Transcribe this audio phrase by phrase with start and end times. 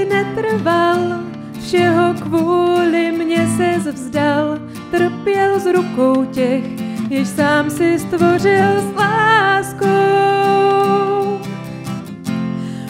[0.00, 0.98] Si netrval,
[1.62, 4.58] všeho kvůli mě se vzdal,
[4.90, 6.64] trpěl s rukou těch,
[7.10, 9.88] jež sám si stvořil s láskou.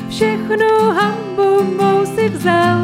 [0.09, 2.79] Všechnu hambu mou si vzal,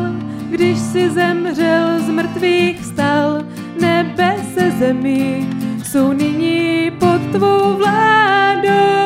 [0.50, 3.42] když si zemřel, z mrtvých stal,
[3.80, 5.50] nebe se zemí
[5.84, 8.96] jsou nyní pod tvou vládou.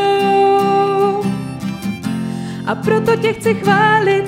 [2.66, 4.24] A proto tě chci chválit,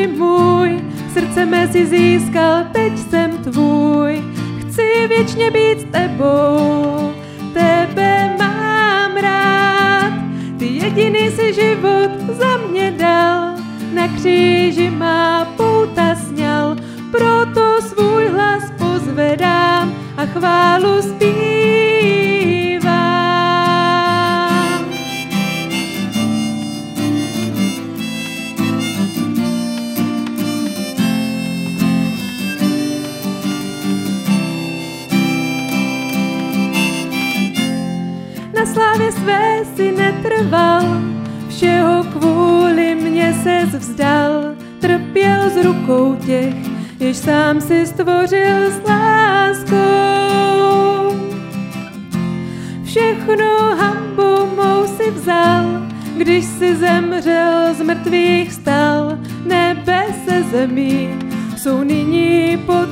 [0.00, 0.80] králi můj,
[1.12, 4.22] srdce mé si získal, teď jsem tvůj.
[4.60, 6.99] Chci věčně být s tebou,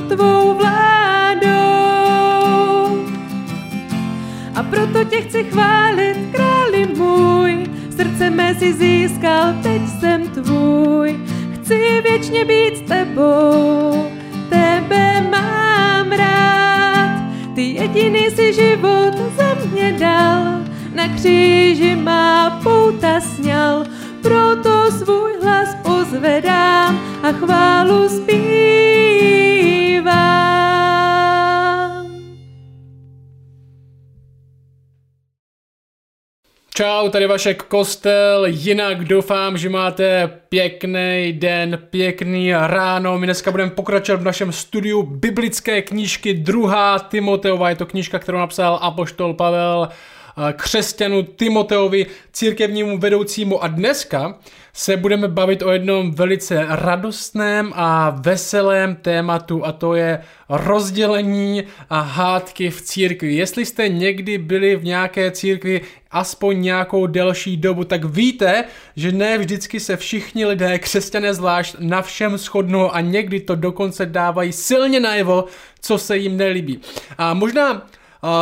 [0.09, 1.49] tvou vládou.
[4.55, 11.19] A proto tě chci chválit, králi můj, srdce mé si získal, teď jsem tvůj.
[11.53, 14.05] Chci věčně být s tebou,
[14.49, 17.09] tebe mám rád.
[17.55, 20.43] Ty jediný si život za mě dal,
[20.93, 23.85] na kříži má pouta sněl,
[24.21, 28.48] proto svůj hlas pozvedám a chválu zpívám.
[36.79, 43.17] Čau, tady Vašek Kostel, jinak doufám, že máte pěkný den, pěkný ráno.
[43.17, 47.69] My dneska budeme pokračovat v našem studiu biblické knížky druhá Timoteova.
[47.69, 49.89] Je to knížka, kterou napsal Apoštol Pavel
[50.53, 54.35] křesťanu Timoteovi, církevnímu vedoucímu a dneska
[54.73, 61.99] se budeme bavit o jednom velice radostném a veselém tématu a to je rozdělení a
[61.99, 63.35] hádky v církvi.
[63.35, 65.81] Jestli jste někdy byli v nějaké církvi
[66.11, 68.63] aspoň nějakou delší dobu, tak víte,
[68.95, 74.05] že ne vždycky se všichni lidé, křesťané zvlášť, na všem shodnou a někdy to dokonce
[74.05, 75.45] dávají silně najevo,
[75.81, 76.79] co se jim nelíbí.
[77.17, 77.87] A možná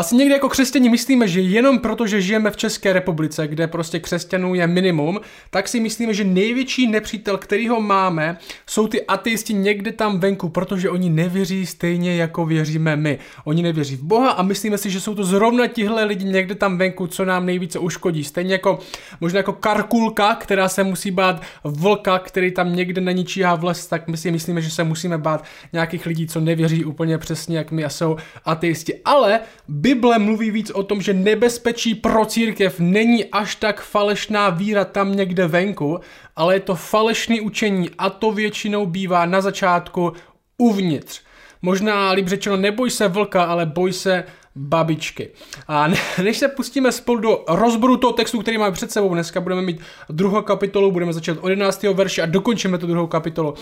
[0.01, 3.99] si někdy jako křesťani myslíme, že jenom proto, že žijeme v České republice, kde prostě
[3.99, 9.91] křesťanů je minimum, tak si myslíme, že největší nepřítel, kterýho máme, jsou ty ateisti někde
[9.91, 13.19] tam venku, protože oni nevěří stejně jako věříme my.
[13.43, 16.77] Oni nevěří v Boha a myslíme si, že jsou to zrovna tihle lidi někde tam
[16.77, 18.23] venku, co nám nejvíce uškodí.
[18.23, 18.79] Stejně jako
[19.21, 23.87] možná jako karkulka, která se musí bát vlka, který tam někde na číhá v les,
[23.87, 27.71] tak my si myslíme, že se musíme bát nějakých lidí, co nevěří úplně přesně jak
[27.71, 28.93] my a jsou ateisti.
[29.05, 29.39] Ale
[29.69, 35.15] Bible mluví víc o tom, že nebezpečí pro církev není až tak falešná víra tam
[35.15, 35.99] někde venku,
[36.35, 40.13] ale je to falešný učení a to většinou bývá na začátku
[40.57, 41.21] uvnitř.
[41.61, 44.23] Možná líp řečeno, neboj se vlka, ale boj se
[44.55, 45.29] babičky.
[45.67, 45.87] A
[46.23, 49.79] než se pustíme spolu do rozboru toho textu, který máme před sebou, dneska budeme mít
[50.09, 51.83] druhou kapitolu, budeme začít od 11.
[51.83, 53.51] verše a dokončíme tu druhou kapitolu.
[53.51, 53.57] Uh,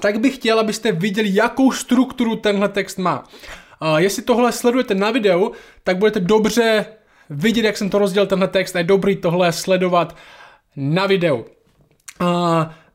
[0.00, 3.24] tak bych chtěl, abyste viděli, jakou strukturu tenhle text má.
[3.82, 5.52] Uh, jestli tohle sledujete na videu,
[5.84, 6.86] tak budete dobře
[7.30, 10.16] vidět, jak jsem to rozdělil tenhle text a je dobrý tohle sledovat
[10.76, 11.36] na videu.
[12.20, 12.26] Uh,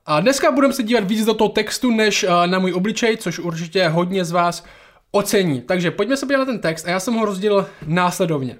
[0.06, 3.88] a dneska budeme se dívat víc do toho textu, než na můj obličej, což určitě
[3.88, 4.66] hodně z vás
[5.12, 5.62] ocení.
[5.62, 8.58] Takže pojďme se podívat na ten text a já jsem ho rozdělil následovně.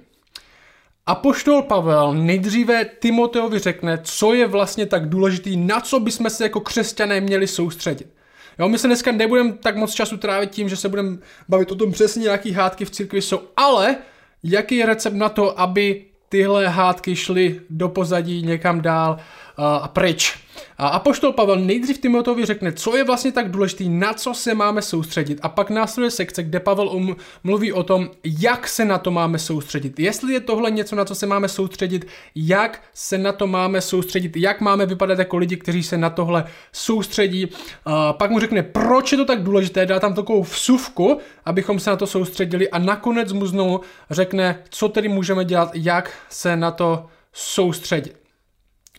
[1.06, 6.60] Apoštol Pavel nejdříve Timoteovi řekne, co je vlastně tak důležitý, na co bychom se jako
[6.60, 8.13] křesťané měli soustředit.
[8.58, 11.16] Jo, my se dneska nebudeme tak moc času trávit tím, že se budeme
[11.48, 13.96] bavit o tom přesně, jaký hádky v církvi jsou, ale
[14.42, 19.18] jaký je recept na to, aby tyhle hádky šly do pozadí někam dál
[19.56, 20.44] a pryč.
[20.78, 24.82] A Apoštol Pavel nejdřív Timotovi řekne, co je vlastně tak důležitý, na co se máme
[24.82, 25.38] soustředit.
[25.42, 29.38] A pak následuje sekce, kde Pavel um, mluví o tom, jak se na to máme
[29.38, 30.00] soustředit.
[30.00, 34.36] Jestli je tohle něco, na co se máme soustředit, jak se na to máme soustředit,
[34.36, 37.48] jak máme vypadat jako lidi, kteří se na tohle soustředí.
[37.84, 41.90] A pak mu řekne, proč je to tak důležité, dá tam takovou vsuvku, abychom se
[41.90, 43.80] na to soustředili a nakonec mu znovu
[44.10, 48.23] řekne, co tedy můžeme dělat, jak se na to soustředit.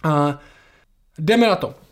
[0.05, 0.39] A
[1.17, 1.84] jdeme na to.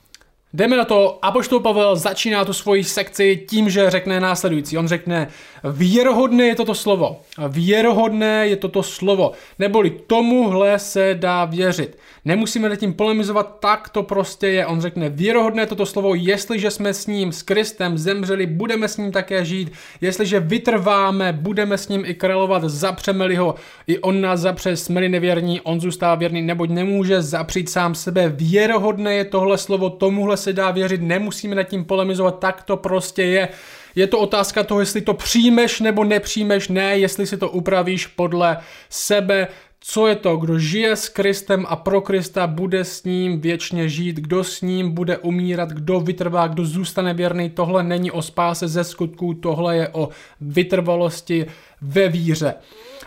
[0.56, 4.78] Jdeme na to, Apoštol Pavel začíná tu svoji sekci tím, že řekne následující.
[4.78, 5.28] On řekne,
[5.64, 7.22] věrohodné je toto slovo.
[7.50, 9.32] Věrohodné je toto slovo.
[9.60, 11.98] Neboli tomuhle se dá věřit.
[12.26, 14.66] Nemusíme nad tím polemizovat, tak to prostě je.
[14.66, 19.12] On řekne, věrohodné toto slovo, jestliže jsme s ním, s Kristem zemřeli, budeme s ním
[19.12, 19.72] také žít.
[20.02, 23.56] Jestliže vytrváme, budeme s ním i královat, zapřeme ho.
[23.88, 28.30] I on nás zapře, jsme nevěrní, on zůstává věrný, neboť nemůže zapřít sám sebe.
[28.30, 33.24] Věrohodné je tohle slovo, tomuhle se dá věřit, nemusíme nad tím polemizovat, tak to prostě
[33.24, 33.50] je.
[33.96, 38.58] Je to otázka toho, jestli to přijmeš nebo nepřijmeš, ne, jestli si to upravíš podle
[38.90, 39.48] sebe,
[39.86, 44.16] co je to, kdo žije s Kristem a pro Krista bude s ním věčně žít,
[44.16, 48.84] kdo s ním bude umírat, kdo vytrvá, kdo zůstane věrný, tohle není o spáse ze
[48.84, 50.10] skutků, tohle je o
[50.42, 51.46] vytrvalosti
[51.82, 52.54] ve víře.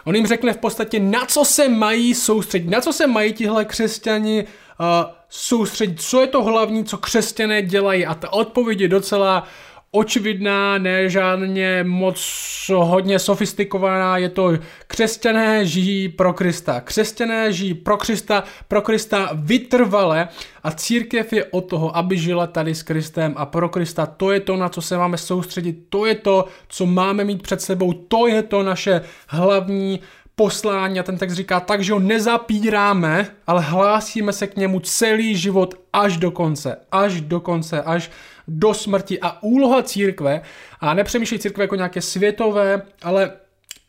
[0.04, 3.64] On jim řekne v podstatě, na co se mají soustředit, na co se mají tihle
[3.64, 4.44] křesťani
[4.80, 4.86] uh,
[5.28, 8.06] soustředit, co je to hlavní, co křesťané dělají?
[8.06, 9.46] A ta odpověď je docela
[9.90, 12.20] očividná, ne žádně moc
[12.74, 14.52] hodně sofistikovaná, je to
[14.86, 16.80] křesťané žijí pro Krista.
[16.80, 20.28] Křesťané žijí pro Krista, pro Krista vytrvale.
[20.62, 24.06] A církev je o toho, aby žila tady s Kristem a pro Krista.
[24.06, 27.60] To je to, na co se máme soustředit, to je to, co máme mít před
[27.60, 30.00] sebou, to je to naše hlavní
[30.36, 35.36] poslání a ten text říká tak, že ho nezapíráme, ale hlásíme se k němu celý
[35.36, 38.10] život až do konce, až do konce, až
[38.48, 40.40] do smrti a úloha církve
[40.80, 43.32] a nepřemýšlej církve jako nějaké světové, ale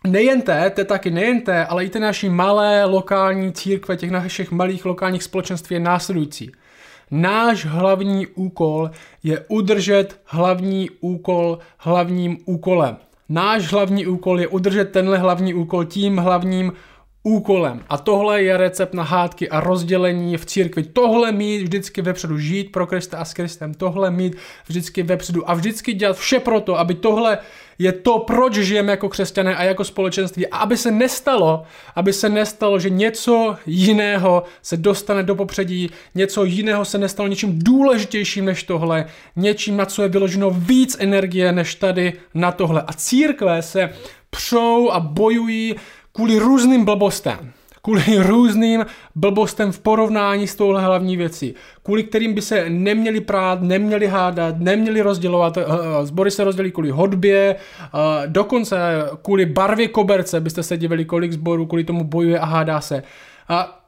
[0.08, 4.52] nejen té, to taky nejen té, ale i ty naší malé lokální církve, těch našich
[4.52, 6.52] malých lokálních společenství je následující.
[7.12, 8.92] Náš hlavní úkol
[9.24, 12.98] je udržet hlavní úkol hlavním úkolem.
[13.30, 16.74] Náš hlavní úkol je udržet tenhle hlavní úkol tím hlavním
[17.24, 17.84] úkolem.
[17.90, 20.84] A tohle je recept na hádky a rozdělení v církvi.
[20.84, 23.74] Tohle mít vždycky vepředu, žít pro Krista a s Kristem.
[23.74, 24.36] Tohle mít
[24.68, 27.38] vždycky vepředu a vždycky dělat vše pro to, aby tohle
[27.80, 30.48] je to, proč žijeme jako křesťané a jako společenství.
[30.48, 31.64] A aby se nestalo,
[31.96, 37.60] aby se nestalo, že něco jiného se dostane do popředí, něco jiného se nestalo něčím
[37.64, 42.84] důležitějším než tohle, něčím, na co je vyloženo víc energie než tady na tohle.
[42.88, 43.90] A církve se
[44.30, 45.76] přou a bojují
[46.12, 47.54] kvůli různým blbostem.
[47.88, 48.86] Kvůli různým
[49.16, 51.54] blbostem v porovnání s touhle hlavní věcí.
[51.84, 55.58] Kvůli kterým by se neměli prát, neměli hádat, neměli rozdělovat.
[56.04, 57.56] Zbory se rozdělí kvůli hodbě,
[58.26, 58.78] dokonce
[59.22, 63.04] kvůli barvě koberce byste se divili, kolik zborů kvůli tomu bojuje a hádá se.
[63.50, 63.88] A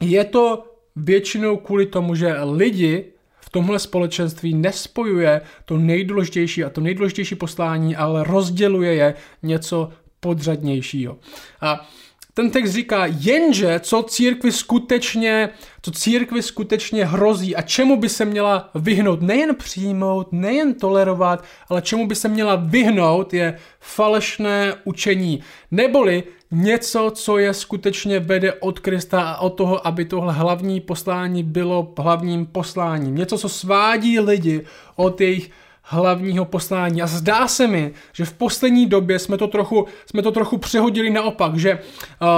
[0.00, 0.64] je to
[0.96, 3.04] většinou kvůli tomu, že lidi
[3.40, 9.88] v tomhle společenství nespojuje to nejdůležitější a to nejdůležitější poslání, ale rozděluje je něco
[10.20, 11.18] podřadnějšího.
[11.60, 11.86] A
[12.34, 15.48] ten text říká, jenže co církvi skutečně,
[15.82, 21.82] co církvi skutečně hrozí a čemu by se měla vyhnout, nejen přijmout, nejen tolerovat, ale
[21.82, 28.78] čemu by se měla vyhnout je falešné učení, neboli něco, co je skutečně vede od
[28.78, 33.14] Krista a od toho, aby tohle hlavní poslání bylo hlavním posláním.
[33.14, 34.64] Něco, co svádí lidi
[34.96, 35.50] od jejich
[35.82, 37.02] hlavního poslání.
[37.02, 41.10] A zdá se mi, že v poslední době jsme to trochu, jsme to trochu přehodili
[41.10, 42.28] naopak, že uh,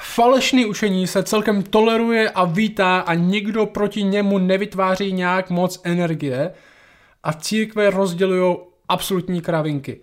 [0.00, 6.52] falešný učení se celkem toleruje a vítá a nikdo proti němu nevytváří nějak moc energie
[7.22, 8.56] a církve rozdělují
[8.88, 10.00] absolutní kravinky.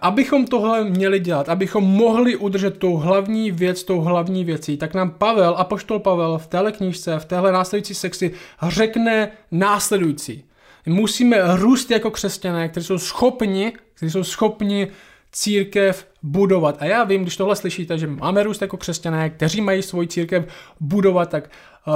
[0.00, 5.10] Abychom tohle měli dělat, abychom mohli udržet tou hlavní věc, tou hlavní věcí, tak nám
[5.10, 8.32] Pavel, apoštol Pavel v téhle knížce, v téhle následující sekci
[8.68, 10.47] řekne následující.
[10.88, 14.88] Musíme růst jako křesťané, kteří jsou schopni, kteří jsou schopni
[15.32, 16.76] církev budovat.
[16.80, 20.44] A já vím, když tohle slyšíte, že máme růst jako křesťané, kteří mají svoji církev
[20.80, 21.50] budovat, tak
[21.86, 21.94] uh,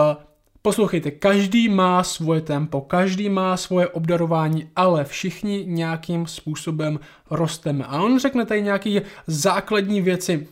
[0.63, 7.85] poslouchejte, každý má svoje tempo, každý má svoje obdarování, ale všichni nějakým způsobem rosteme.
[7.85, 10.49] A on řekne tady nějaké základní věci,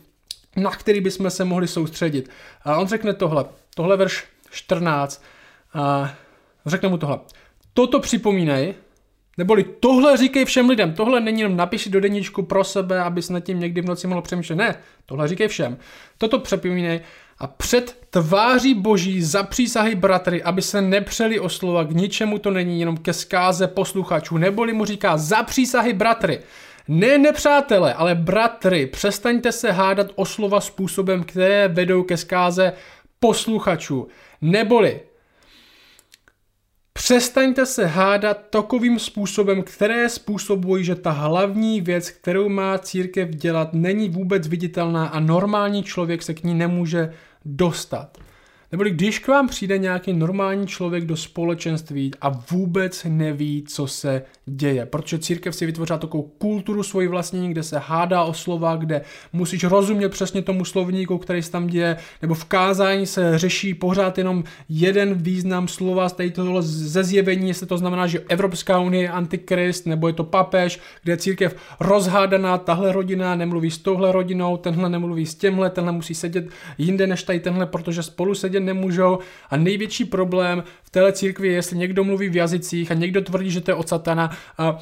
[0.55, 2.29] na které bychom se mohli soustředit.
[2.63, 3.45] A on řekne tohle,
[3.75, 5.23] tohle verš 14,
[5.73, 6.13] a
[6.65, 7.19] řekne mu tohle.
[7.73, 8.73] Toto připomínej,
[9.37, 13.39] neboli tohle říkej všem lidem, tohle není jenom napiši do deníčku pro sebe, abys nad
[13.39, 14.55] tím někdy v noci mohl přemýšlet.
[14.55, 14.75] Ne,
[15.05, 15.77] tohle říkej všem.
[16.17, 17.01] Toto připomínej
[17.39, 22.79] a před tváří boží zapřísahy bratry, aby se nepřeli o slova, k ničemu to není,
[22.79, 24.37] jenom ke zkáze posluchačů.
[24.37, 26.39] Neboli mu říká zapřísahy bratry.
[26.87, 32.73] Ne nepřátelé, ale bratry, přestaňte se hádat o slova způsobem, které vedou ke zkáze
[33.19, 34.07] posluchačů.
[34.41, 34.99] Neboli
[36.93, 43.73] Přestaňte se hádat takovým způsobem, které způsobují, že ta hlavní věc, kterou má církev dělat,
[43.73, 47.13] není vůbec viditelná a normální člověk se k ní nemůže
[47.45, 48.17] dostat.
[48.71, 54.21] Neboli když k vám přijde nějaký normální člověk do společenství a vůbec neví, co se
[54.45, 59.01] děje, protože církev si vytvořila takovou kulturu svoji vlastní, kde se hádá o slova, kde
[59.33, 64.17] musíš rozumět přesně tomu slovníku, který se tam děje, nebo v kázání se řeší pořád
[64.17, 69.09] jenom jeden význam slova z tohle ze zjevení, jestli to znamená, že Evropská unie je
[69.09, 74.57] antikrist, nebo je to papež, kde je církev rozhádaná, tahle rodina nemluví s touhle rodinou,
[74.57, 76.45] tenhle nemluví s těmhle, tenhle musí sedět
[76.77, 79.19] jinde než tady tenhle, protože spolu sedět nemůžou.
[79.49, 83.51] A největší problém v téhle církvi je, jestli někdo mluví v jazycích a někdo tvrdí,
[83.51, 84.31] že to je od satana.
[84.57, 84.77] A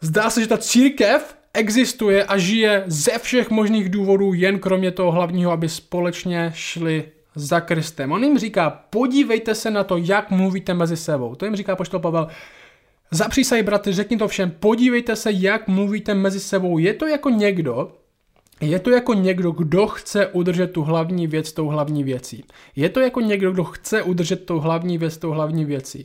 [0.00, 5.12] zdá se, že ta církev existuje a žije ze všech možných důvodů, jen kromě toho
[5.12, 8.12] hlavního, aby společně šli za Kristem.
[8.12, 11.34] On jim říká, podívejte se na to, jak mluvíte mezi sebou.
[11.34, 12.28] To jim říká poštol Pavel.
[13.10, 16.78] Zapřísají, bratři, řekni to všem, podívejte se, jak mluvíte mezi sebou.
[16.78, 17.92] Je to jako někdo,
[18.60, 22.44] je to jako někdo, kdo chce udržet tu hlavní věc tou hlavní věcí.
[22.76, 26.04] Je to jako někdo, kdo chce udržet tu hlavní věc tou hlavní věcí.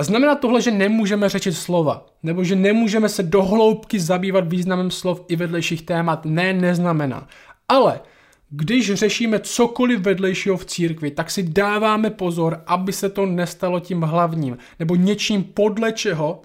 [0.00, 5.36] Znamená tohle, že nemůžeme řečit slova, nebo že nemůžeme se dohloubky zabývat významem slov i
[5.36, 6.24] vedlejších témat.
[6.24, 7.28] Ne, neznamená.
[7.68, 8.00] Ale
[8.50, 14.02] když řešíme cokoliv vedlejšího v církvi, tak si dáváme pozor, aby se to nestalo tím
[14.02, 16.42] hlavním, nebo něčím podle čeho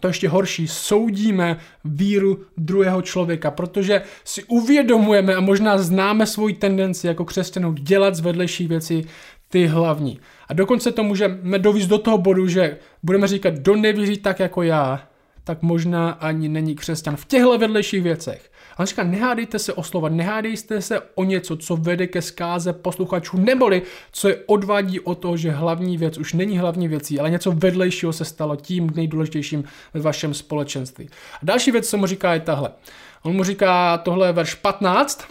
[0.00, 7.06] to ještě horší, soudíme víru druhého člověka, protože si uvědomujeme a možná známe svoji tendenci
[7.06, 9.04] jako křesťanů dělat z vedlejší věci
[9.48, 10.20] ty hlavní.
[10.48, 14.62] A dokonce to můžeme dovízt do toho bodu, že budeme říkat, kdo nevěří tak jako
[14.62, 15.08] já,
[15.44, 18.50] tak možná ani není křesťan v těchto vedlejších věcech.
[18.76, 22.72] A on říká, nehádejte se o slova, nehádejte se o něco, co vede ke zkáze
[22.72, 27.30] posluchačů, neboli co je odvádí o to, že hlavní věc už není hlavní věcí, ale
[27.30, 29.64] něco vedlejšího se stalo tím nejdůležitějším
[29.94, 31.08] ve vašem společenství.
[31.34, 32.70] A další věc, co mu říká, je tahle.
[33.22, 35.28] On mu říká, tohle je verš 15,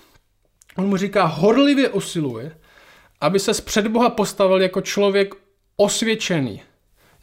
[0.77, 2.57] on mu říká, horlivě usiluje,
[3.21, 5.35] aby se před Boha postavil jako člověk
[5.77, 6.61] osvědčený,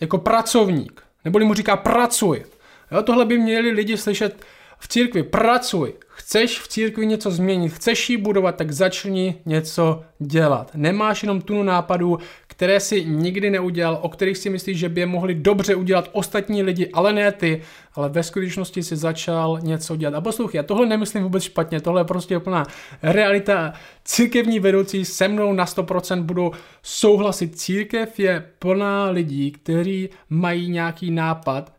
[0.01, 1.03] jako pracovník.
[1.25, 2.45] Neboli mu říká, pracuj.
[2.91, 4.45] Jo, tohle by měli lidi slyšet
[4.81, 5.93] v církvi, pracuj.
[6.09, 10.71] Chceš v církvi něco změnit, chceš ji budovat, tak začni něco dělat.
[10.75, 15.07] Nemáš jenom tunu nápadů, které si nikdy neudělal, o kterých si myslíš, že by je
[15.07, 17.63] mohli dobře udělat ostatní lidi, ale ne ty,
[17.95, 20.15] ale ve skutečnosti si začal něco dělat.
[20.15, 22.67] A poslouchej, já tohle nemyslím vůbec špatně, tohle je prostě úplná
[23.03, 23.73] realita.
[24.05, 27.59] Církevní vedoucí se mnou na 100% budou souhlasit.
[27.59, 31.73] Církev je plná lidí, kteří mají nějaký nápad,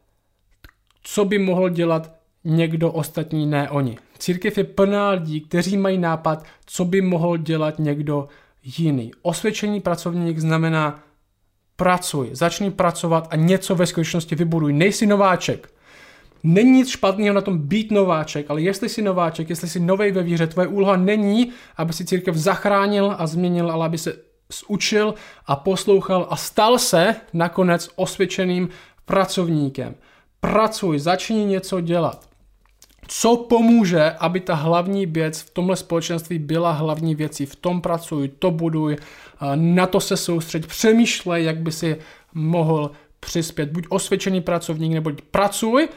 [1.04, 3.98] co by mohl dělat někdo ostatní, ne oni.
[4.18, 8.28] Církev je plná lidí, kteří mají nápad, co by mohl dělat někdo
[8.64, 9.12] jiný.
[9.22, 11.04] Osvědčený pracovník znamená
[11.76, 14.74] pracuj, začni pracovat a něco ve skutečnosti vybuduj.
[14.74, 15.74] Nejsi nováček.
[16.44, 20.24] Není nic špatného na tom být nováček, ale jestli jsi nováček, jestli jsi novej ve
[20.24, 24.14] víře, tvoje úloha není, aby si církev zachránil a změnil, ale aby se
[24.68, 25.14] učil
[25.46, 28.70] a poslouchal a stal se nakonec osvědčeným
[29.06, 29.96] pracovníkem.
[30.40, 32.31] Pracuj, začni něco dělat
[33.08, 37.46] co pomůže, aby ta hlavní věc v tomhle společenství byla hlavní věcí.
[37.46, 38.98] V tom pracuj, to buduj,
[39.56, 41.98] na to se soustředit, přemýšlej, jak by si
[42.34, 43.72] mohl přispět.
[43.72, 45.88] Buď osvědčený pracovník, nebo pracuj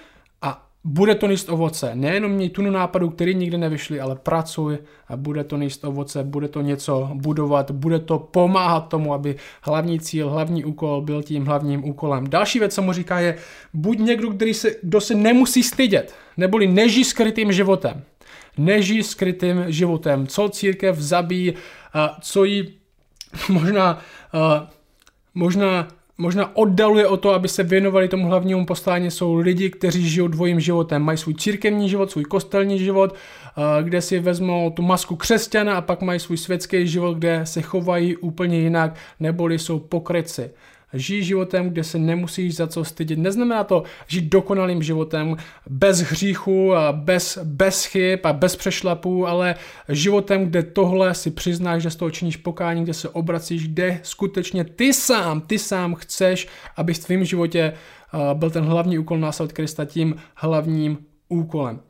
[0.84, 1.90] bude to níst ovoce.
[1.94, 6.48] Nejenom měj tunu nápadů, který nikdy nevyšly, ale pracuj a bude to níst ovoce, bude
[6.48, 11.84] to něco budovat, bude to pomáhat tomu, aby hlavní cíl, hlavní úkol byl tím hlavním
[11.84, 12.26] úkolem.
[12.26, 13.36] Další věc, co mu říká, je
[13.74, 18.02] buď někdo, který se, kdo se nemusí stydět, neboli neží skrytým životem.
[18.58, 20.26] Neží skrytým životem.
[20.26, 21.54] Co církev zabíjí,
[22.20, 22.74] co jí
[23.48, 23.98] možná,
[25.34, 30.28] možná možná oddaluje o to, aby se věnovali tomu hlavnímu poslání, jsou lidi, kteří žijou
[30.28, 31.02] dvojím životem.
[31.02, 33.14] Mají svůj církevní život, svůj kostelní život,
[33.82, 38.16] kde si vezmou tu masku křesťana a pak mají svůj světský život, kde se chovají
[38.16, 40.50] úplně jinak, neboli jsou pokryci.
[40.94, 43.18] Žij životem, kde se nemusíš za co stydět.
[43.18, 45.36] Neznamená to žít dokonalým životem,
[45.70, 49.54] bez hříchu, bez, bez chyb a bez přešlapů, ale
[49.88, 54.64] životem, kde tohle si přiznáš, že z toho činíš pokání, kde se obracíš, kde skutečně
[54.64, 57.72] ty sám, ty sám chceš, aby v tvém životě
[58.34, 60.98] byl ten hlavní úkol následovat Krista tím hlavním
[61.28, 61.80] úkolem.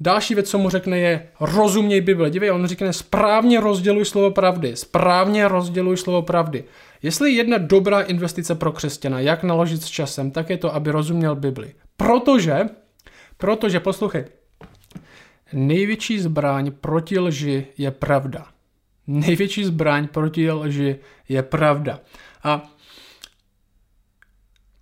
[0.00, 2.30] Další věc, co mu řekne, je rozuměj Bible.
[2.30, 4.76] Dívej, on řekne správně rozděluj slovo pravdy.
[4.76, 6.64] Správně rozděluj slovo pravdy.
[7.04, 11.36] Jestli jedna dobrá investice pro křesťana, jak naložit s časem, tak je to, aby rozuměl
[11.36, 11.74] Bibli.
[11.96, 12.60] Protože,
[13.36, 14.24] protože, poslouchej,
[15.52, 18.46] největší zbraň proti lži je pravda.
[19.06, 20.96] Největší zbraň proti lži
[21.28, 22.00] je pravda.
[22.44, 22.70] A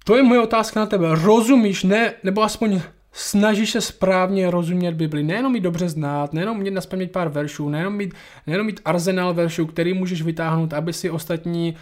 [0.04, 1.06] to je moje otázka na tebe.
[1.10, 2.80] Rozumíš, ne, nebo aspoň
[3.12, 7.96] snažíš se správně rozumět Bibli, nejenom mít dobře znát, nejenom mít naspamět pár veršů, nejenom
[7.96, 8.14] mít,
[8.46, 11.78] nejenom mít arzenál veršů, který můžeš vytáhnout, aby si ostatní uh,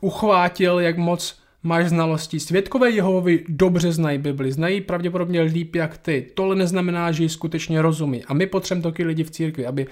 [0.00, 2.40] uchvátil, jak moc máš znalosti.
[2.40, 6.30] Světkové Jehovovi dobře znají Bibli, znají pravděpodobně líp jak ty.
[6.34, 8.24] Tohle neznamená, že ji skutečně rozumí.
[8.24, 9.86] A my potřebujeme taky lidi v církvi, aby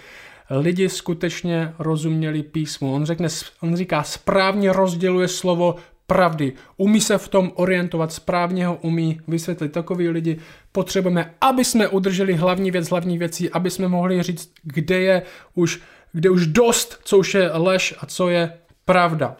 [0.50, 2.94] lidi skutečně rozuměli písmu.
[2.94, 3.28] On, řekne,
[3.60, 5.74] on říká, správně rozděluje slovo
[6.06, 6.52] pravdy.
[6.76, 9.72] Umí se v tom orientovat, správně ho umí vysvětlit.
[9.72, 10.38] Takový lidi
[10.72, 15.22] potřebujeme, aby jsme udrželi hlavní věc hlavní věcí, aby jsme mohli říct, kde je
[15.54, 15.80] už,
[16.12, 18.52] kde už dost, co už je lež a co je
[18.86, 19.36] pravda.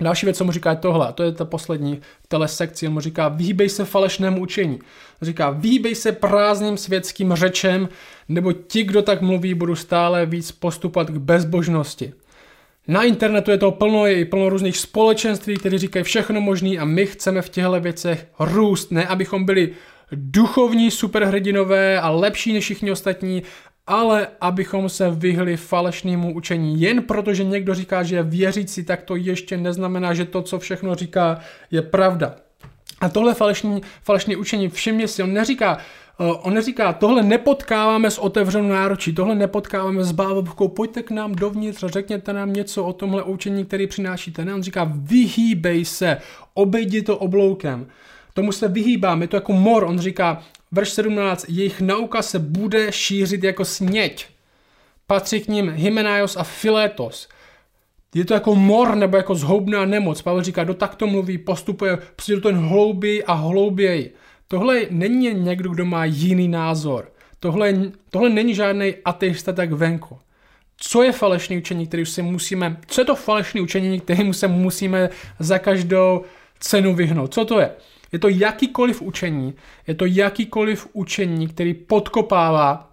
[0.00, 2.86] Další věc, co mu říká, je tohle, a to je ta poslední v téhle sekci,
[2.86, 4.78] on mu říká, vyhýbej se falešnému učení.
[5.22, 7.88] On říká, vyhýbej se prázdným světským řečem,
[8.28, 12.12] nebo ti, kdo tak mluví, budou stále víc postupovat k bezbožnosti.
[12.88, 16.84] Na internetu je to plno, je i plno různých společenství, které říkají všechno možný a
[16.84, 19.72] my chceme v těchto věcech růst, ne abychom byli
[20.12, 23.42] duchovní superhrdinové a lepší než všichni ostatní,
[23.86, 26.80] ale abychom se vyhli falešnému učení.
[26.80, 30.94] Jen protože někdo říká, že je věřící, tak to ještě neznamená, že to, co všechno
[30.94, 31.38] říká,
[31.70, 32.36] je pravda.
[33.00, 35.78] A tohle falešní, falešné učení, všimně si, on neříká,
[36.20, 41.34] uh, on neříká, tohle nepotkáváme s otevřenou náročí, tohle nepotkáváme s bávovkou, pojďte k nám
[41.34, 44.44] dovnitř, řekněte nám něco o tomhle učení, který přinášíte.
[44.44, 46.16] Ne, on říká, vyhýbej se,
[46.54, 47.86] obejdi to obloukem.
[48.34, 52.92] Tomu se vyhýbám, je to jako mor, on říká, verš 17, jejich nauka se bude
[52.92, 54.26] šířit jako sněť.
[55.06, 57.28] Patří k ním Hymenaios a Filetos.
[58.14, 60.22] Je to jako mor nebo jako zhoubná nemoc.
[60.22, 64.14] Pavel říká, do takto mluví, postupuje, prostě do ten hlouběji a hlouběji.
[64.48, 67.12] Tohle není někdo, kdo má jiný názor.
[67.40, 67.74] Tohle,
[68.10, 70.18] tohle není žádný ateista tak venku.
[70.76, 75.08] Co je falešné učení, který si musíme, co je to falešné učení, kterému se musíme
[75.38, 76.24] za každou
[76.60, 77.34] cenu vyhnout?
[77.34, 77.70] Co to je?
[78.12, 79.54] Je to jakýkoliv učení,
[79.86, 82.89] je to jakýkoliv učení, který podkopává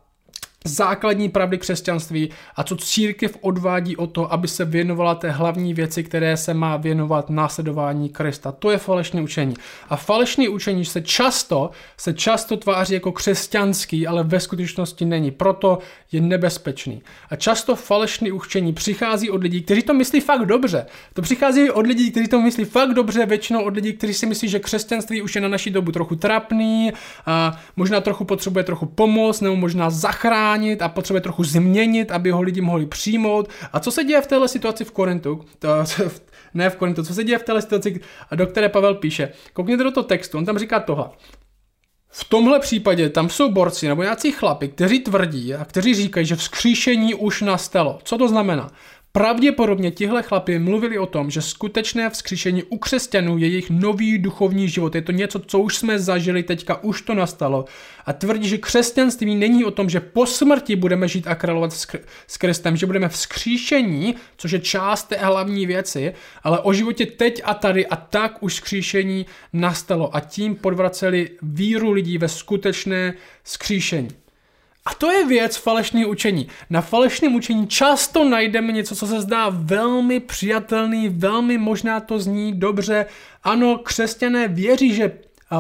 [0.68, 6.04] základní pravdy křesťanství a co církev odvádí o to, aby se věnovala té hlavní věci,
[6.04, 8.52] které se má věnovat následování Krista.
[8.52, 9.54] To je falešné učení.
[9.90, 15.32] A falešné učení se často, se často tváří jako křesťanský, ale ve skutečnosti není.
[15.32, 15.80] Proto
[16.12, 17.02] je nebezpečný.
[17.30, 20.86] A často falešné učení přichází od lidí, kteří to myslí fakt dobře.
[21.14, 24.50] To přichází od lidí, kteří to myslí fakt dobře, většinou od lidí, kteří si myslí,
[24.50, 26.92] že křesťanství už je na naší dobu trochu trapný,
[27.26, 32.32] a možná trochu potřebuje trochu pomoc, nebo možná zachránit zachránit a potřebuje trochu změnit, aby
[32.32, 33.50] ho lidi mohli přijmout.
[33.74, 35.46] A co se děje v téhle situaci v Korintu?
[35.60, 35.70] To,
[36.54, 38.00] ne v Korintu, co se děje v téhle situaci,
[38.36, 39.32] do které Pavel píše?
[39.54, 41.10] Koukněte do toho textu, on tam říká tohle.
[42.10, 46.36] V tomhle případě tam jsou borci nebo nějací chlapi, kteří tvrdí a kteří říkají, že
[46.36, 48.00] vzkříšení už nastalo.
[48.04, 48.72] Co to znamená?
[49.18, 54.70] Pravděpodobně tihle chlapi mluvili o tom, že skutečné vzkříšení u křesťanů je jejich nový duchovní
[54.70, 54.96] život.
[54.96, 57.66] Je to něco, co už jsme zažili, teďka už to nastalo.
[58.06, 61.74] A tvrdí, že křesťanství není o tom, že po smrti budeme žít a královat
[62.28, 67.42] s Kristem, že budeme vzkříšení, což je část té hlavní věci, ale o životě teď
[67.46, 74.10] a tady a tak už vzkříšení nastalo a tím podvraceli víru lidí ve skutečné vzkříšení.
[74.88, 76.48] A to je věc falešné učení.
[76.70, 82.54] Na falešném učení často najdeme něco, co se zdá velmi přijatelný, velmi možná to zní
[82.54, 83.06] dobře.
[83.44, 85.12] Ano, křesťané věří, že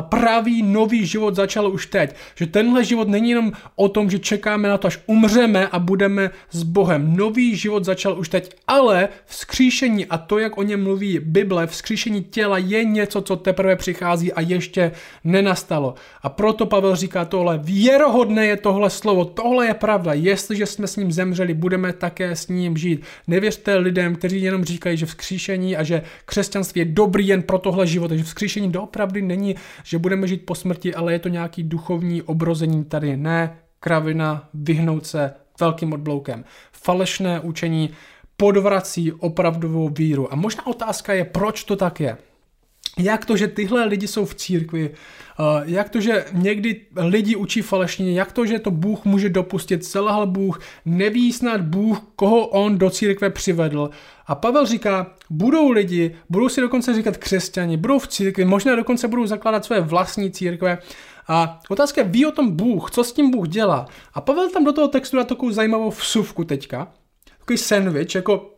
[0.01, 2.15] pravý nový život začal už teď.
[2.35, 6.29] Že tenhle život není jenom o tom, že čekáme na to, až umřeme a budeme
[6.51, 7.17] s Bohem.
[7.17, 12.23] Nový život začal už teď, ale vzkříšení a to, jak o něm mluví Bible, vzkříšení
[12.23, 14.91] těla je něco, co teprve přichází a ještě
[15.23, 15.93] nenastalo.
[16.21, 20.95] A proto Pavel říká tohle, věrohodné je tohle slovo, tohle je pravda, jestliže jsme s
[20.95, 23.03] ním zemřeli, budeme také s ním žít.
[23.27, 27.87] Nevěřte lidem, kteří jenom říkají, že vzkříšení a že křesťanství je dobrý jen pro tohle
[27.87, 32.21] život, že vzkříšení doopravdy není že budeme žít po smrti, ale je to nějaký duchovní
[32.21, 33.17] obrození tady.
[33.17, 36.45] Ne kravina, vyhnout se velkým odbloukem.
[36.71, 37.89] Falešné učení
[38.37, 40.33] podvrací opravdovou víru.
[40.33, 42.17] A možná otázka je, proč to tak je.
[42.97, 47.61] Jak to, že tyhle lidi jsou v církvi, eh, jak to, že někdy lidi učí
[47.61, 52.77] falešně, jak to, že to Bůh může dopustit, selhal Bůh, neví snad Bůh, koho on
[52.77, 53.89] do církve přivedl.
[54.27, 59.07] A Pavel říká, budou lidi, budou si dokonce říkat křesťani, budou v církvi, možná dokonce
[59.07, 60.77] budou zakládat své vlastní církve.
[61.27, 63.85] A otázka je, ví o tom Bůh, co s tím Bůh dělá.
[64.13, 66.91] A Pavel tam do toho textu dá takovou zajímavou vsuvku teďka,
[67.39, 68.56] takový sandwich, jako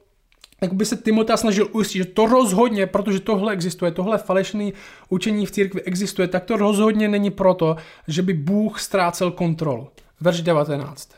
[0.62, 4.72] jak by se Timota snažil ujistit, že to rozhodně, protože tohle existuje, tohle falešné
[5.10, 7.76] učení v církvi existuje, tak to rozhodně není proto,
[8.08, 9.88] že by Bůh ztrácel kontrolu.
[10.22, 11.10] Verš 19.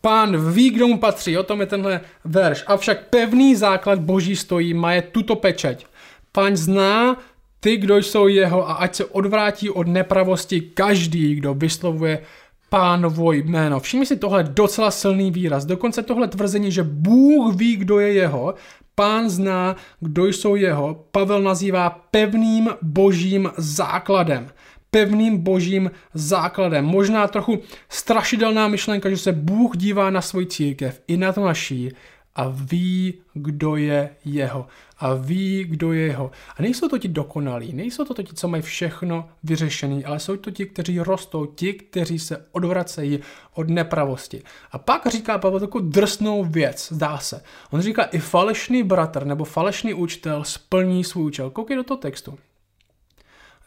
[0.00, 2.64] Pán ví, kdo mu patří, o tom je tenhle verš.
[2.66, 5.86] Avšak pevný základ boží stojí, má je tuto pečeť.
[6.32, 7.16] Pán zná
[7.60, 12.22] ty, kdo jsou jeho a ať se odvrátí od nepravosti každý, kdo vyslovuje
[12.68, 13.80] pánovo jméno.
[13.80, 15.64] Všimni si tohle docela silný výraz.
[15.64, 18.54] Dokonce tohle tvrzení, že Bůh ví, kdo je jeho,
[18.94, 24.48] pán zná, kdo jsou jeho, Pavel nazývá pevným božím základem
[24.90, 26.84] pevným božím základem.
[26.84, 31.92] Možná trochu strašidelná myšlenka, že se Bůh dívá na svůj církev i na to naší
[32.34, 34.66] a ví, kdo je jeho.
[34.98, 36.30] A ví, kdo je jeho.
[36.56, 40.50] A nejsou to ti dokonalí, nejsou to ti, co mají všechno vyřešený, ale jsou to
[40.50, 43.20] ti, kteří rostou, ti, kteří se odvracejí
[43.54, 44.42] od nepravosti.
[44.72, 47.42] A pak říká Pavel takovou drsnou věc, zdá se.
[47.70, 51.50] On říká, i falešný bratr nebo falešný učitel splní svůj účel.
[51.50, 52.38] Koukej do toho textu.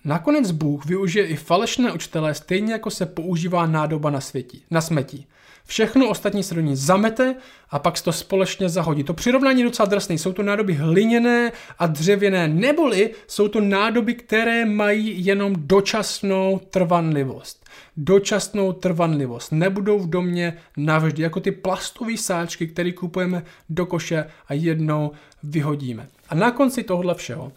[0.03, 5.27] Nakonec Bůh využije i falešné učitelé stejně jako se používá nádoba na, světí, na smetí.
[5.69, 7.35] Všechno ostatní se do ní zamete
[7.69, 9.03] a pak se to společně zahodí.
[9.03, 10.15] To přirovnání je docela drsné.
[10.15, 17.65] Jsou to nádoby hliněné a dřevěné, neboli jsou to nádoby, které mají jenom dočasnou trvanlivost.
[17.97, 19.51] Dočasnou trvanlivost.
[19.51, 25.11] Nebudou v domě navždy, jako ty plastové sáčky, které kupujeme do koše a jednou
[25.43, 26.07] vyhodíme.
[26.29, 27.51] A na konci tohle všeho,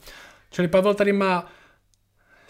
[0.51, 1.49] čili Pavel tady má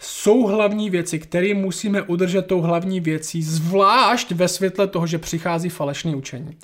[0.05, 5.69] jsou hlavní věci, které musíme udržet tou hlavní věcí, zvlášť ve světle toho, že přichází
[5.69, 6.57] falešné učení.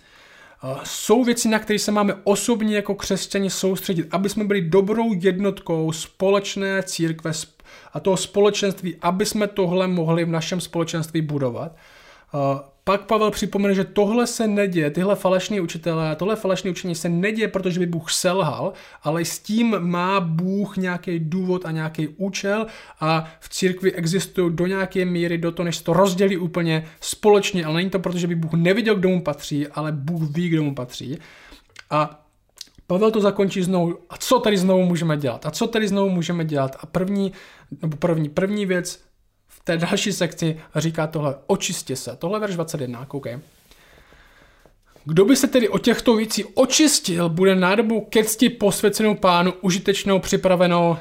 [0.84, 5.92] Jsou věci, na které se máme osobně jako křesťani soustředit, aby jsme byli dobrou jednotkou
[5.92, 7.32] společné církve
[7.94, 11.76] a toho společenství, aby jsme tohle mohli v našem společenství budovat
[12.90, 17.48] pak Pavel připomene, že tohle se neděje, tyhle falešní učitelé, tohle falešné učení se neděje,
[17.48, 18.74] protože by Bůh selhal,
[19.04, 22.68] ale s tím má Bůh nějaký důvod a nějaký účel
[23.00, 27.76] a v církvi existují do nějaké míry do toho, než to rozdělí úplně společně, ale
[27.76, 30.76] není to proto, že by Bůh neviděl, kdo mu patří, ale Bůh ví, kdo mu
[30.76, 31.18] patří.
[31.90, 32.26] A
[32.88, 33.98] Pavel to zakončí znovu.
[34.10, 35.46] A co tady znovu můžeme dělat?
[35.46, 36.78] A co tady znovu můžeme dělat?
[36.80, 37.34] A první,
[37.82, 39.09] nebo první, první věc,
[39.64, 42.16] té další sekci říká tohle, očistě se.
[42.20, 43.40] Tohle verš 21, koukej.
[45.06, 50.20] Kdo by se tedy o těchto věcí očistil, bude nádobu ke cti posvěcenou pánu užitečnou
[50.20, 50.98] připravenou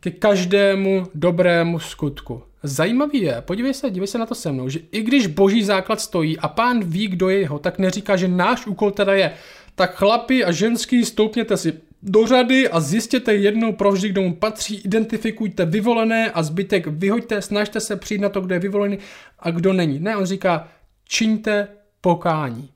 [0.00, 2.42] ke každému dobrému skutku.
[2.62, 6.00] Zajímavý je, podívej se, dívej se na to se mnou, že i když boží základ
[6.00, 9.34] stojí a pán ví, kdo je jeho, tak neříká, že náš úkol teda je,
[9.74, 11.72] tak chlapi a ženský stoupněte si
[12.04, 17.80] do řady a zjistěte jednou provždy, kdo mu patří, identifikujte vyvolené a zbytek vyhoďte, snažte
[17.80, 18.98] se přijít na to, kdo je vyvolený
[19.38, 20.00] a kdo není.
[20.00, 20.68] Ne, on říká,
[21.08, 21.68] čiňte
[22.00, 22.70] pokání,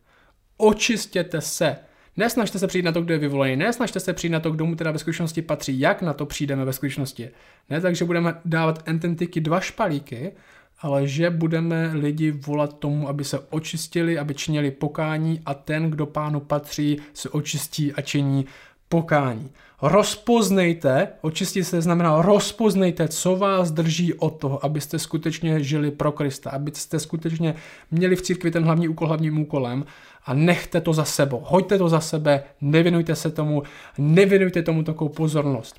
[0.56, 1.76] očistěte se,
[2.16, 4.76] Nesnažte se přijít na to, kdo je vyvolený, nesnažte se přijít na to, kdo mu
[4.76, 7.30] teda ve skutečnosti patří, jak na to přijdeme ve skutečnosti.
[7.70, 10.32] Ne takže budeme dávat ententiky dva špalíky,
[10.80, 16.06] ale že budeme lidi volat tomu, aby se očistili, aby činili pokání a ten, kdo
[16.06, 18.46] pánu patří, se očistí a činí
[18.88, 19.50] pokání.
[19.82, 26.50] Rozpoznejte, očistit se znamená rozpoznejte, co vás drží od toho, abyste skutečně žili pro Krista,
[26.50, 27.54] abyste skutečně
[27.90, 29.84] měli v církvi ten hlavní úkol hlavním úkolem
[30.26, 31.42] a nechte to za sebou.
[31.46, 33.62] Hoďte to za sebe, nevěnujte se tomu,
[33.98, 35.76] nevěnujte tomu takovou pozornost.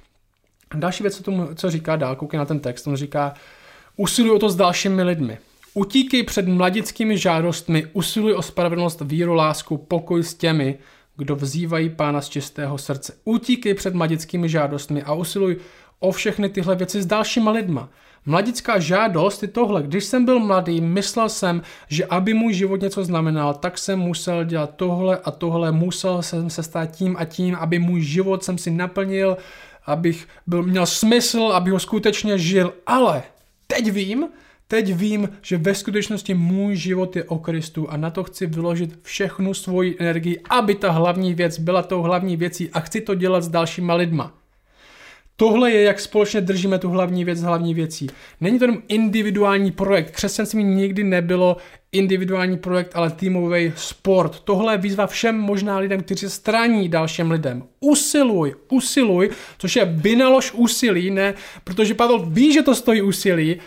[0.76, 3.34] Další věc, co, tomu, co říká dál, koukej na ten text, on říká,
[3.98, 5.38] usiluj o to s dalšími lidmi.
[5.74, 10.78] Utíkej před mladickými žádostmi, usiluj o spravedlnost, víru, lásku, pokoj s těmi,
[11.20, 13.14] kdo vzývají pána z čistého srdce.
[13.26, 15.58] Utíkej před mladickými žádostmi a usiluj
[16.00, 17.90] o všechny tyhle věci s dalšíma lidma.
[18.26, 19.84] Mladická žádost je tohle.
[19.84, 24.44] Když jsem byl mladý, myslel jsem, že aby můj život něco znamenal, tak jsem musel
[24.44, 28.58] dělat tohle a tohle, musel jsem se stát tím a tím, aby můj život jsem
[28.58, 29.38] si naplnil,
[29.86, 32.74] abych byl, měl smysl, aby ho skutečně žil.
[32.86, 33.24] Ale
[33.68, 34.28] teď vím,
[34.72, 39.00] Teď vím, že ve skutečnosti můj život je o Kristu a na to chci vyložit
[39.02, 43.44] všechnu svoji energii, aby ta hlavní věc byla tou hlavní věcí a chci to dělat
[43.44, 44.34] s dalšíma lidma.
[45.36, 48.08] Tohle je, jak společně držíme tu hlavní věc hlavní věcí.
[48.42, 50.12] Není to jenom individuální projekt.
[50.12, 51.58] Křesťanství nikdy nebylo
[51.92, 54.40] individuální projekt, ale týmový sport.
[54.40, 57.64] Tohle je výzva všem možná lidem, kteří se straní dalším lidem.
[57.80, 63.58] Usiluj, usiluj, což je vynalož úsilí, ne, protože Pavel ví, že to stojí úsilí,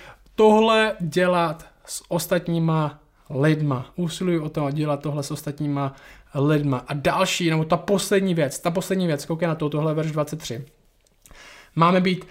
[0.43, 3.01] tohle dělat s ostatníma
[3.31, 3.87] lidma.
[3.97, 5.95] Usiluji o to dělat tohle s ostatníma
[6.35, 6.85] lidma.
[6.87, 10.65] A další, nebo ta poslední věc, ta poslední věc, koukej na to, tohle verš 23.
[11.77, 12.27] Máme být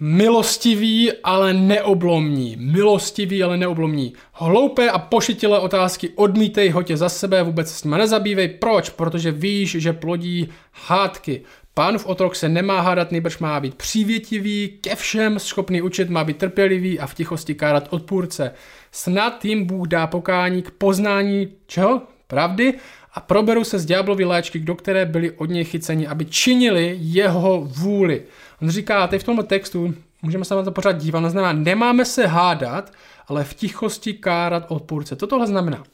[0.00, 2.56] milostiví, ale neoblomní.
[2.60, 4.12] Milostiví, ale neoblomní.
[4.32, 8.48] Hloupé a pošetilé otázky odmítej, je za sebe, vůbec s nimi nezabývej.
[8.48, 8.90] Proč?
[8.90, 10.48] Protože víš, že plodí
[10.86, 11.42] hádky.
[11.78, 16.36] Pánův otrok se nemá hádat, nejbrž má být přívětivý, ke všem schopný učit, má být
[16.36, 18.52] trpělivý a v tichosti kárat odpůrce.
[18.92, 22.02] Snad jim Bůh dá pokání k poznání čeho?
[22.26, 22.74] Pravdy
[23.14, 27.60] a proberou se z ďáblovy léčky, do které byli od něj chyceni, aby činili jeho
[27.60, 28.22] vůli.
[28.62, 32.04] On říká, teď v tomto textu, můžeme se na to pořád dívat, no znamená, nemáme
[32.04, 32.92] se hádat,
[33.28, 35.16] ale v tichosti kárat odpůrce.
[35.16, 35.84] Co tohle znamená?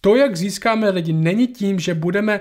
[0.00, 2.40] To, jak získáme lidi, není tím, že budeme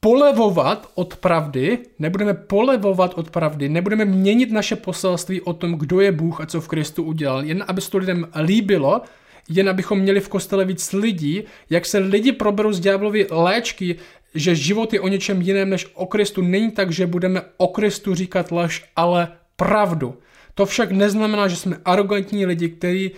[0.00, 6.12] polevovat od pravdy, nebudeme polevovat od pravdy, nebudeme měnit naše poselství o tom, kdo je
[6.12, 9.02] Bůh a co v Kristu udělal, jen aby se to lidem líbilo,
[9.48, 13.96] jen abychom měli v kostele víc lidí, jak se lidi proberou z ďáblovy léčky,
[14.34, 16.42] že život je o něčem jiném než o Kristu.
[16.42, 20.14] Není tak, že budeme o Kristu říkat lež, ale pravdu.
[20.54, 23.10] To však neznamená, že jsme arrogantní lidi, který,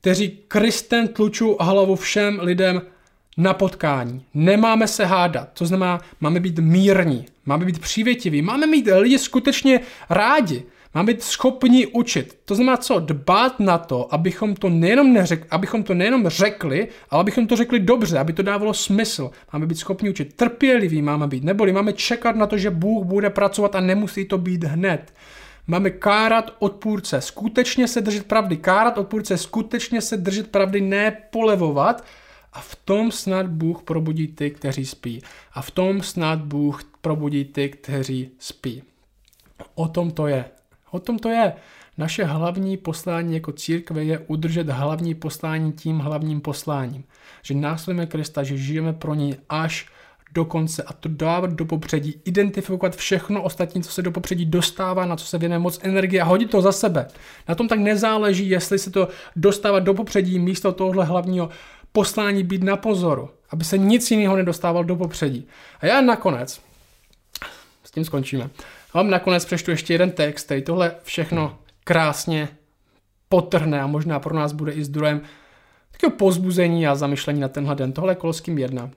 [0.00, 2.82] kteří Kristem tlučou hlavu všem lidem
[3.36, 4.24] na potkání.
[4.34, 9.80] Nemáme se hádat, to znamená, máme být mírní, máme být přívětiví, máme mít lidi skutečně
[10.10, 10.62] rádi,
[10.94, 12.38] máme být schopni učit.
[12.44, 13.00] To znamená co?
[13.00, 17.80] Dbát na to, abychom to nejenom, neřek, abychom to nejenom řekli, ale abychom to řekli
[17.80, 19.30] dobře, aby to dávalo smysl.
[19.52, 20.34] Máme být schopni učit.
[20.36, 24.38] Trpěliví máme být, neboli máme čekat na to, že Bůh bude pracovat a nemusí to
[24.38, 25.12] být hned.
[25.66, 28.56] Máme kárat odpůrce, skutečně se držet pravdy.
[28.56, 32.04] Kárat odpůrce, skutečně se držet pravdy, ne polevovat,
[32.54, 35.22] a v tom snad Bůh probudí ty, kteří spí.
[35.52, 38.82] A v tom snad Bůh probudí ty, kteří spí.
[39.74, 40.44] O tom to je.
[40.90, 41.52] O tom to je.
[41.98, 47.04] Naše hlavní poslání jako církve je udržet hlavní poslání tím hlavním posláním.
[47.42, 49.86] Že následujeme Krista, že žijeme pro něj až
[50.34, 55.06] do konce a to dávat do popředí, identifikovat všechno ostatní, co se do popředí dostává,
[55.06, 57.06] na co se věnuje moc energie a hodit to za sebe.
[57.48, 61.48] Na tom tak nezáleží, jestli se to dostává do popředí místo tohle hlavního
[61.96, 65.48] poslání být na pozoru, aby se nic jiného nedostával do popředí.
[65.80, 66.60] A já nakonec,
[67.84, 68.50] s tím skončíme,
[68.94, 72.48] vám nakonec přečtu ještě jeden text, který tohle všechno krásně
[73.28, 75.20] potrhne a možná pro nás bude i zdrojem
[75.90, 77.92] takového pozbuzení a zamyšlení na tenhle den.
[77.92, 78.90] Tohle je Kolským 1.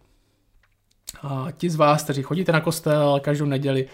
[1.22, 3.88] A ti z vás, kteří chodíte na kostel každou neděli,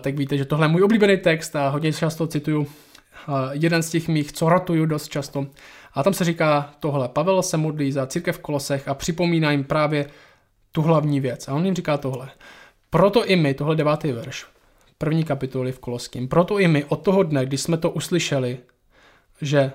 [0.00, 2.66] tak víte, že tohle je můj oblíbený text a hodně často cituju
[3.52, 5.46] jeden z těch mých, co ratuju dost často.
[5.94, 7.08] A tam se říká tohle.
[7.08, 10.06] Pavel se modlí za církev v Kolosech a připomíná jim právě
[10.72, 11.48] tu hlavní věc.
[11.48, 12.28] A on jim říká tohle.
[12.90, 14.46] Proto i my, tohle devátý verš,
[14.98, 18.58] první kapitoly v Koloským, proto i my od toho dne, kdy jsme to uslyšeli,
[19.42, 19.72] že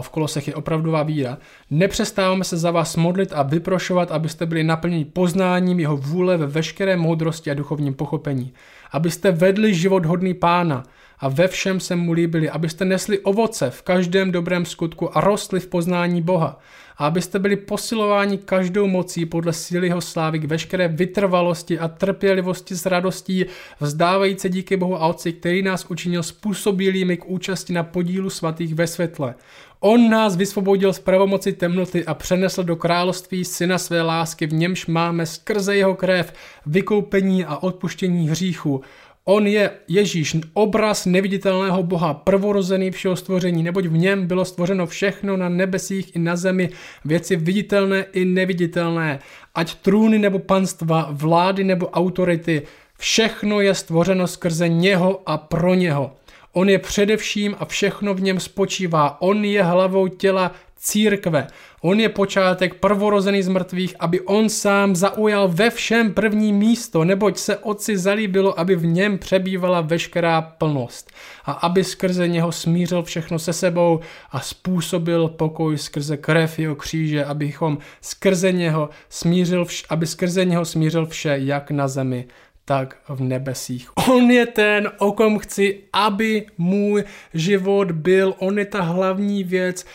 [0.00, 1.38] v Kolosech je opravdová víra,
[1.70, 6.96] nepřestáváme se za vás modlit a vyprošovat, abyste byli naplněni poznáním jeho vůle ve veškeré
[6.96, 8.52] moudrosti a duchovním pochopení.
[8.92, 10.82] Abyste vedli život hodný pána,
[11.18, 15.60] a ve všem se mu líbili, abyste nesli ovoce v každém dobrém skutku a rostli
[15.60, 16.60] v poznání Boha,
[16.98, 22.74] a abyste byli posilováni každou mocí podle síly jeho slávy k veškeré vytrvalosti a trpělivosti
[22.74, 23.46] s radostí,
[23.80, 28.86] vzdávající díky Bohu a Otci, který nás učinil způsobilými k účasti na podílu svatých ve
[28.86, 29.34] světle.
[29.80, 34.86] On nás vysvobodil z pravomoci temnoty a přenesl do království syna své lásky, v němž
[34.86, 36.32] máme skrze jeho krev
[36.66, 38.80] vykoupení a odpuštění hříchů.
[39.28, 45.36] On je Ježíš, obraz neviditelného Boha, prvorozený všeho stvoření, neboť v něm bylo stvořeno všechno
[45.36, 46.70] na nebesích i na zemi,
[47.04, 49.18] věci viditelné i neviditelné,
[49.54, 52.62] ať trůny nebo panstva, vlády nebo autority,
[52.98, 56.12] všechno je stvořeno skrze něho a pro něho.
[56.52, 59.20] On je především a všechno v něm spočívá.
[59.20, 61.46] On je hlavou těla církve.
[61.86, 67.38] On je počátek prvorozený z mrtvých, aby on sám zaujal ve všem první místo, neboť
[67.38, 71.10] se otci zalíbilo, aby v něm přebývala veškerá plnost
[71.44, 77.24] a aby skrze něho smířil všechno se sebou a způsobil pokoj skrze krev jeho kříže,
[77.24, 82.26] abychom skrze něho smířil, vš- aby skrze něho smířil vše, jak na zemi,
[82.64, 83.90] tak v nebesích.
[84.08, 88.34] On je ten, o kom chci, aby můj život byl.
[88.38, 89.86] On je ta hlavní věc,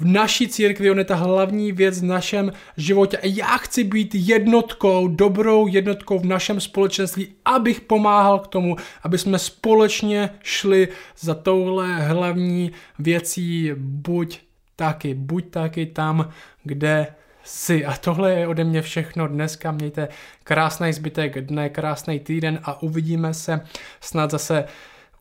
[0.00, 3.18] v naší církvi, on je ta hlavní věc v našem životě.
[3.22, 9.38] Já chci být jednotkou, dobrou jednotkou v našem společenství, abych pomáhal k tomu, aby jsme
[9.38, 14.40] společně šli za touhle hlavní věcí, buď
[14.76, 16.30] taky, buď taky tam,
[16.64, 17.06] kde
[17.44, 17.84] si.
[17.84, 19.72] A tohle je ode mě všechno dneska.
[19.72, 20.08] Mějte
[20.44, 23.60] krásný zbytek dne, krásný týden a uvidíme se
[24.00, 24.64] snad zase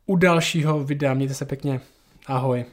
[0.05, 1.13] u dalšího videa.
[1.13, 1.81] Mějte se pěkně.
[2.27, 2.65] Ahoj.